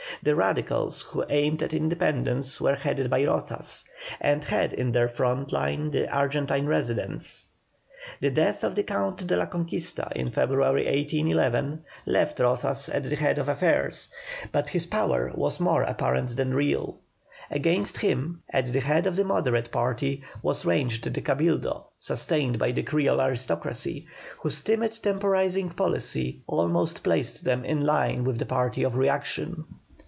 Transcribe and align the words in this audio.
The 0.23 0.35
Radicals, 0.35 1.01
who 1.03 1.25
aimed 1.29 1.63
at 1.63 1.73
independence, 1.73 2.59
were 2.61 2.75
headed 2.75 3.09
by 3.09 3.23
Rozas, 3.23 3.85
and 4.19 4.43
had 4.43 4.71
in 4.71 4.91
their 4.91 5.07
front 5.09 5.51
line 5.51 5.89
the 5.89 6.13
Argentine 6.13 6.67
residents. 6.67 7.47
The 8.19 8.29
death 8.29 8.63
of 8.63 8.75
the 8.75 8.83
Count 8.83 9.25
de 9.25 9.35
la 9.35 9.45
Conquista 9.47 10.11
in 10.15 10.29
February, 10.29 10.85
1811, 10.85 11.85
left 12.05 12.37
Rozas 12.37 12.87
at 12.93 13.09
the 13.09 13.15
head 13.15 13.39
of 13.39 13.47
affairs, 13.49 14.09
but 14.51 14.67
his 14.67 14.85
power 14.85 15.31
was 15.33 15.59
more 15.59 15.81
apparent 15.81 16.35
than 16.35 16.53
real. 16.53 16.99
Against 17.49 17.97
him, 17.99 18.43
at 18.51 18.67
the 18.67 18.81
head 18.81 19.07
of 19.07 19.15
the 19.15 19.23
Moderate 19.25 19.71
party, 19.71 20.23
was 20.43 20.65
ranged 20.65 21.05
the 21.11 21.21
Cabildo, 21.21 21.87
sustained 21.97 22.59
by 22.59 22.71
the 22.73 22.83
Creole 22.83 23.21
aristocracy, 23.21 24.05
whose 24.39 24.61
timid 24.61 24.91
temporising 24.91 25.69
policy 25.71 26.43
almost 26.45 27.01
placed 27.01 27.43
them 27.45 27.63
in 27.65 27.81
line 27.81 28.23
with 28.25 28.37
the 28.37 28.45
party 28.45 28.83
of 28.83 28.97
reaction. 28.97 29.65